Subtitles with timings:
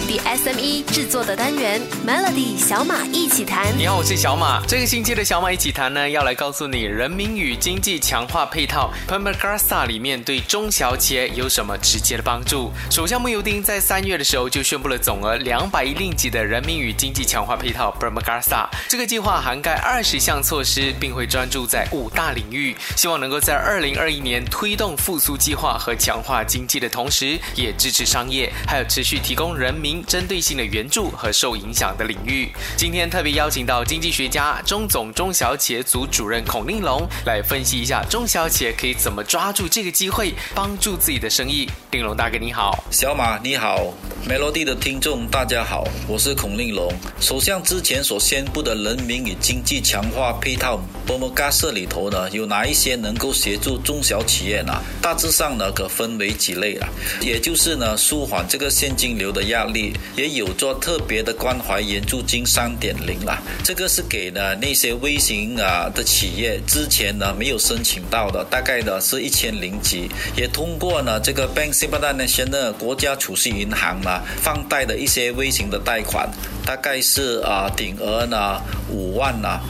[0.00, 3.66] 本地 SME 制作的单元 Melody 小马一起谈。
[3.76, 4.64] 你好，我是小马。
[4.66, 12.72] 这个星期的小马一起谈呢，要来告诉你人民与经济强化配套 Permagasa 里面对中小企业有什么直接的帮助。
[12.90, 18.66] 首相穆尤丁在三月的时候就宣布了总额两百亿令吉的人民与经济强化配套 Permagasa。
[18.88, 32.48] 这个计划涵盖二十项措施，并会专注在五大领域，希望能够在二零二一年推动复苏计划和强化经济的同时，也支持商业，还有持续提供人民针对性的援助和受影响的领域。
[32.76, 41.68] 今天特别邀请到经济学家、中总中小企业组主任孔令龙来分析一下中小企业可以怎么抓住这个机会，帮助自己的生意。
[41.92, 43.92] 令龙大哥你好，小马你好
[44.28, 46.92] ，Melody 的听众大家好，我是孔令龙。
[47.20, 50.76] 首相之前所宣布的人民与经济强化配套
[51.06, 54.72] b o m g a s 里头呢，有哪一些能够协助中小企业呢？
[55.02, 56.88] 大致上呢，可分为几类啊，
[57.20, 59.79] 也就是呢，舒缓这个现金流的压力，
[60.16, 63.40] 也有做特别的关怀援助金三点零啦。
[63.64, 76.28] 这个是给呢那些微型啊的企业之前呢没有申请到的，大概呢是一千零级，也通过呢这个 Bank s i b a d a National 国家储蓄银行呢放贷的一些微型的贷款，
[76.64, 79.60] 大概是啊顶额呢五万呢。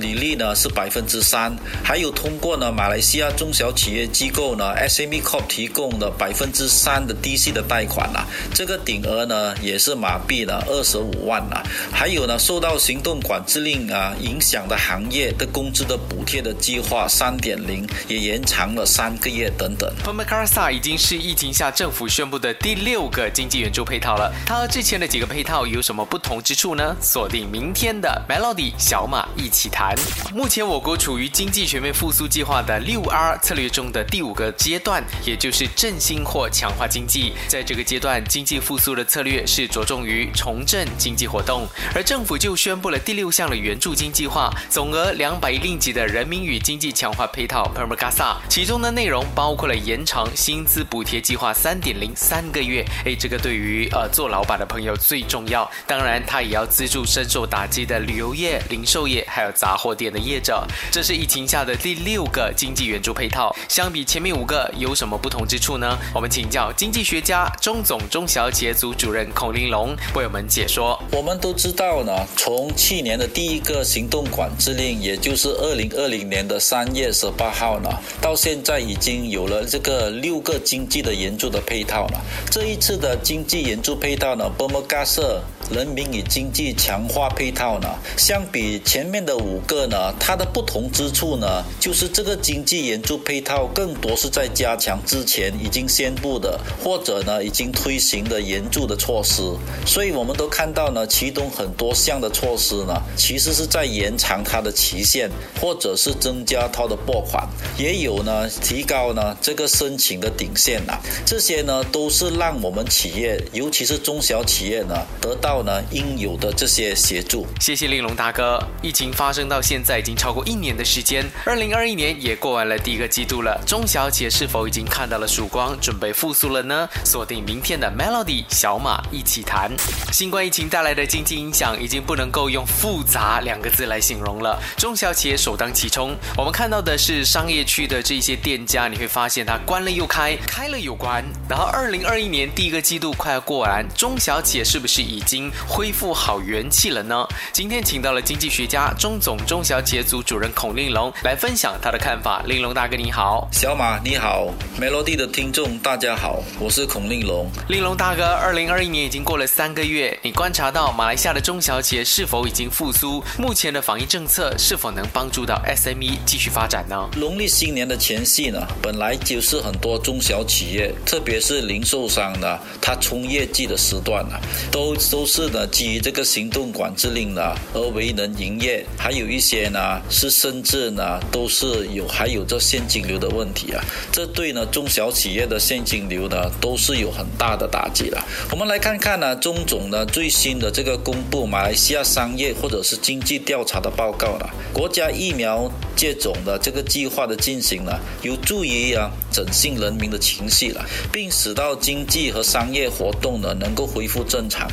[0.00, 19.92] 利率呢是百分之三，还有通过呢马来西亚中小企业机构呢 SME Corp 提供的百分之三的低息的贷款啊，这个顶额呢也是马币呢二十五万啊，还有呢受到行动管制令啊影响的行业的工资的补贴的计划三点零也延长了三个月等等。
[20.02, 26.96] p m a k a s a 已经是疫情下政府宣布的第六个经济援助配套了，它和之前的几个配套有什么不同之处呢？
[27.00, 29.87] 锁定明天的 Melody 小马一起谈。
[30.34, 37.32] 目前我国处于经济全面复苏计划的六 R 策略中的第五个阶段，也就是振兴或强化经济。
[37.46, 52.84] 在这个阶段，经济复苏的策略是着重于重振经济活动，而政府就宣布了第六项的援助金计划，总额两百亿令吉的人民与经济强化配套 Permagasa，其中的内容包括了延长薪资补贴计划三点零三个月。
[53.04, 55.68] 哎，这个对于呃做老板的朋友最重要。
[55.86, 63.54] 当然，他也要资助深受打击的旅游业、零售业还有杂货店的业者，这是疫情下的第六个经济援助配套。
[63.68, 65.96] 相比前面五个，有什么不同之处呢？
[66.12, 71.00] 我们请教经济学家、中总中小企业组主任孔玲龙为我们解说。
[71.12, 77.88] 我们都知道呢，从去年的第一个行动管制令，也就是二零二零年的三月十八号呢，
[78.20, 82.20] 到现在已经有了这个六个经济的援助的配套了。
[82.50, 85.40] 这一次的经济援助配套呢，波摩加社
[85.70, 99.42] 人民与经济强化配套呢，相比前面的五个呢，它的不同之处呢，就是这个经济援助配套更多是在加强之前已经宣布的或者呢已经推行的援助的措施。
[99.84, 105.30] 所以我们都看到呢，其中很多项的措施呢，其实是在延长它的期限，
[105.60, 107.46] 或者是增加它的拨款，
[107.76, 110.98] 也有呢提高呢这个申请的顶线呐。
[111.26, 115.57] 这些呢都是让我们企业，尤其是中小企业呢，得到。
[115.62, 118.62] 呢应有的这些协助，谢谢令龙大哥。
[118.82, 123.60] 疫情发生到现在已经超过一年的时间，二零二一年也过完了第一个季度了。
[123.66, 126.88] 中小企业是否已经看到了曙光，准备复苏了呢？
[127.04, 129.70] 锁定明天的 Melody 小马一起谈。
[130.12, 134.60] 新冠疫情带来的经济影响已经不能够用复杂两个字来形容了。
[134.76, 141.24] 中小企业首当其冲，我们看到的是商业区的这些店家，你会发现它关了又开，开了又关。
[141.48, 145.47] 然后二零二一年第一个季度快要过完，中小企业是不是已经？
[145.66, 147.26] 恢复好元气了呢。
[147.52, 152.42] 今天请到了经济学家、中总中小企业组主任孔令龙来分享他的看法。
[152.46, 157.50] 令龙大哥你好，小马你好，Melody 的听众大家好，我是孔令龙。
[157.68, 163.22] 令龙大哥，二零二一年已经过了三个月，你观察到马来西亚的中小企业是否已经复苏？
[163.38, 167.08] 目前的防疫政策是否能帮助到 SME 继续发展呢？
[167.16, 174.38] 农历新年的前夕呢，本来就是很多中小企业，特别是零售商呢，他冲业绩的时段呢，
[174.70, 175.37] 都都是。
[175.38, 183.80] 是呢，基于这个行动管制令呢而为能营业，还有一些呢是甚至呢都是有还有这现金流的问题啊，
[184.10, 188.20] 这对呢中小企业的现金流呢都是有很大的打击了。
[188.50, 197.92] 我们来看看呢中总呢最新的这个公布马来西亚商业或者是经济调查的报告了，国家疫苗接种的这个计划的进行呢，
[198.22, 204.68] 有助于啊整兴人民的情绪了，并使到经济和商业活动呢能够恢复正常。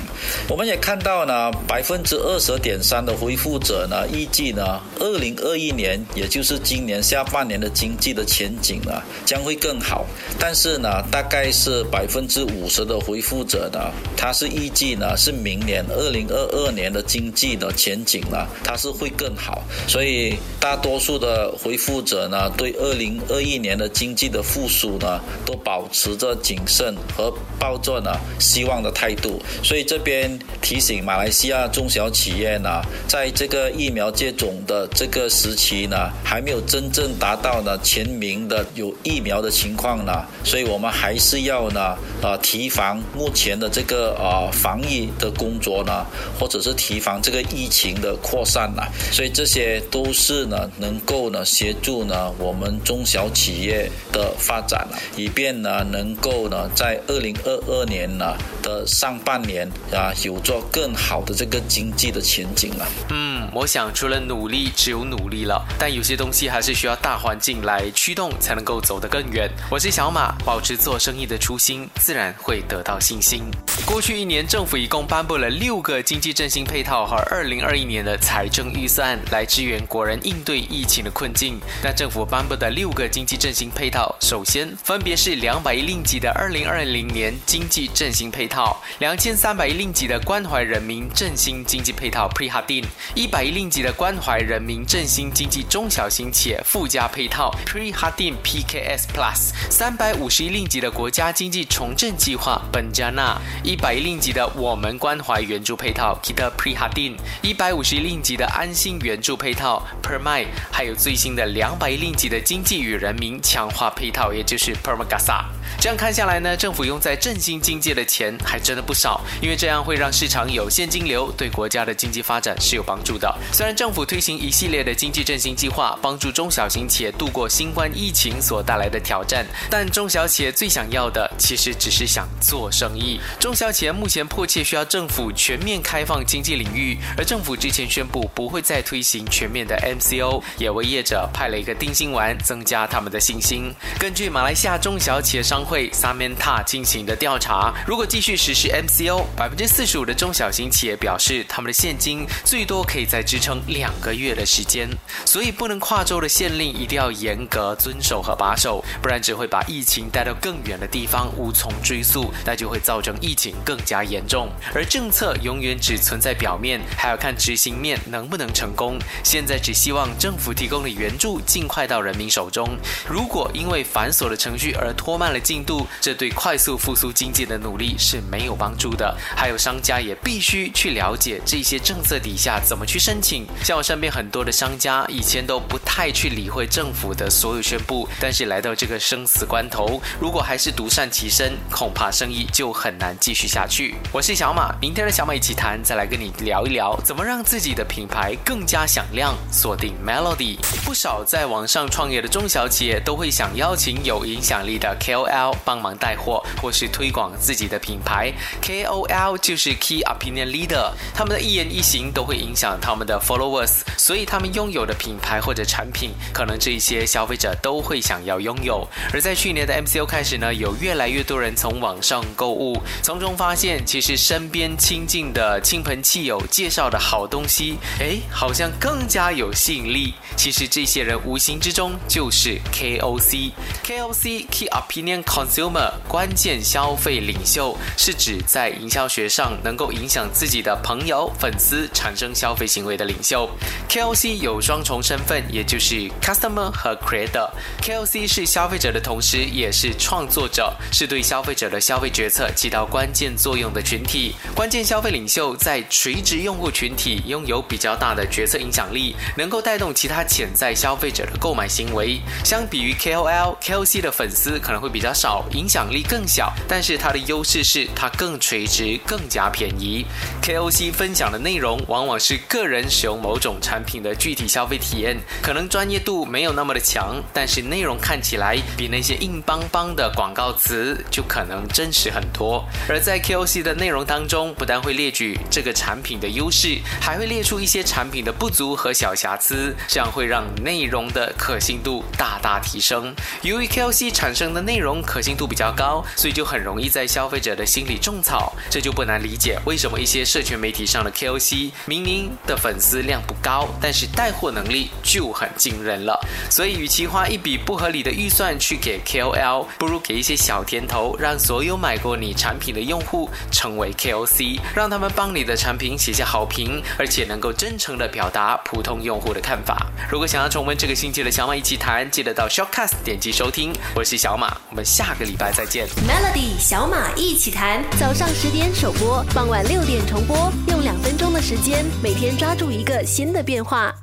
[0.55, 10.05] 我们也看到呢，百分之二十点三的恢复者呢，预计呢，二零二一年，也就是今年下半年的经济的前景呢，将会更好。
[10.39, 19.61] 但是呢，大概是百分之五十的恢复者呢，他是预计呢，是明年二零二二年的经济的前景呢，它是会更好。
[19.89, 27.29] 所以大多数的恢复者呢，对二零二一年的经济的复苏呢，都保持着谨慎和
[27.59, 29.41] 抱着呢希望的态度。
[29.61, 46.05] 所以这边提醒马来西亚中小企业呢，在这个疫苗接种的这个时期呢，还没有真正达到呢全民的有疫苗的情况呢，所以我们还是要呢，呃，提防目前的这个呃防疫的工作呢，
[46.39, 62.88] 或者是提防这个疫情的扩散呢，所以这些都是呢，能够呢协助呢我们中小企业的发展，以便呢能够呢在二零二二年呢的上半年啊，有做更好的这个经济的前景了。
[63.12, 65.63] 嗯，我想除了努力，只有努力了。
[65.77, 69.48] 但有些东西还是需要大环境来驱动，才能够走得更远。
[69.69, 73.44] 我是小马，保持做生意的初心，自然会得到信心。
[73.86, 81.60] 过去一年，政府一共颁布了六个经济振兴配套和二零二一年的财政预算，来支援国人应对疫情的困境。
[81.83, 115.45] 那政府颁布的六个经济振兴配套，首先分别是两百亿令吉的二零二零年经济振兴配套，两千三百亿令吉的关怀人民振兴经济配套 （Prehadin），一百一令吉的关怀人民振兴经济中小型企业附加配套 （Prehadin PKS Plus），三百五十亿令吉的国家经济重振计划 （Benjana），一百一令吉的我们关怀援助配套 （Kita Prehadin），一百五十亿令吉的安心援助配套 （Permai），还有最新的两百亿令吉的经济与人民强化配套，也就是 Permagasa。
[115.79, 123.35] 这样看下来呢，政府用在振兴经济的钱还真的不少，因为这样会让让市场有现金流，对国家的经济发展是有帮助的。
[123.51, 133.19] 虽然政府推行一系列的经济振兴计划，帮助中小型企业度过新冠疫情所带来的挑战，但中小企业最想要的其实只是想做生意。
[133.39, 143.73] 中小企业目前迫切需要政府全面开放经济领域，而政府之前宣布不会再推行全面的 MCO，也为业者派了一个定心丸，增加他们的信心。
[143.97, 154.89] 根据马来西亚中小企业商会 Samenta 进行的调查，如果继续实施 MCO，百分之四十五的中小型企业表示，他们的现金最多可以再支撑两个月的时间。
[155.25, 164.50] 所以，不能跨州的限令一定要严格遵守和把守，不然只会把疫情带到更远的地方，无从追溯，那就会造成疫情更加严重。
[164.74, 168.98] 而政策永远只存在表面，还要看执行面能不能成功。
[169.24, 172.77] 现在只希望政府提供的援助尽快到人民手中。
[173.07, 179.15] 如果因为繁琐的程序而拖慢了进度，这对快速复苏经济的努力是没有帮助的。
[179.36, 183.45] 还有商家也必须去了解这些政策底下怎么去申请。
[183.63, 193.93] 像我身边很多的商家，以前都不太去理会政府的所有宣布，但是来到这个生死关头，如果还是独善其身，恐怕生意就很难继续下去。
[194.11, 199.35] 我是小马，明天的小马一起谈，再来跟你聊一聊怎么让自己的品牌更加响亮。
[199.51, 208.33] 锁定 Melody，不少在网上创业的中小企业都会想邀请有影响力的 KOL 帮忙带货，或是推广自己的品牌。
[208.63, 218.88] KOL 就是 Key Opinion Leader，他们的一言一行都会影响他们的 followers，所以他们拥有的品牌或者产品，可能这一些消费者都会想要拥有。
[219.13, 230.13] 而在去年的 MCO 开始呢，有越来越多人从网上购物，从中发现其实身边亲近的亲朋戚友介绍的好东西，哎，好像更加有吸引力。
[230.36, 243.50] 其实这些人无形之中就是 KOC，KOC Key Opinion Consumer 关键消费领袖，是指在营销学上能够影响自己的朋友、粉丝产生消费行为的领袖。
[243.89, 247.50] KOC 有双重身份，也就是 Customer 和 Creator。
[247.81, 254.36] KOC 是消费者的同时，也是创作者，是对消费者的消费决策起到关键作用的群体。
[254.55, 262.19] 关键消费领袖在垂直用户群体拥有比较大的决策影响力，能够带动其他潜在消费者的购买行为。
[262.43, 270.05] 相比于 KOL，KOC 的粉丝可能会比较少，影响力更小，但是它的优势是它更垂直、更加便宜。
[270.41, 282.63] KOC 分享的内容往往是个人使用某种产品的具体消费体验，可能专业度没有那么的强，但是内容看起来比那些硬邦邦的广告词就可能真实很多。
[282.87, 293.13] 而在 KOC 的内容当中，不但会列举这个产品的优势，还会列出一些产品的不足和小瑕疵，这样会让内容的可信度大大提升。
[293.41, 306.18] 由于 KOC 产生的内容可信度比较高，所以就很容易在消费者的心里种草，这就不难理理解为什么一些社群媒体上的 KOC 明明的粉丝量不高，但是带货能力就很惊人了。
[306.50, 319.86] 所以，与其花一笔不合理的预算去给 KOL，不如给一些小甜头，让所有买过你产品的用户成为 KOC，让他们帮你的产品写下好评，而且能够真诚的表达普通用户的看法。
[320.10, 323.74] 如果想要重温这个星期的小马一起谈，记得到 Shortcast 点击收听。
[323.94, 325.89] 我是小马，我们下个礼拜再见。
[326.08, 333.94] Melody 小马一起谈，早上十点首播，傍晚六点重播，用两分钟的时间，每天抓住一个新的变化。